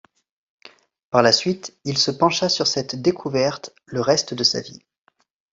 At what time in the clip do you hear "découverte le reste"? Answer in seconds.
3.03-4.33